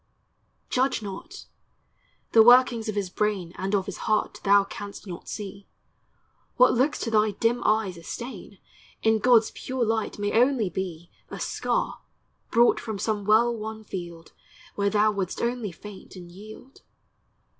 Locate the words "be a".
10.71-11.39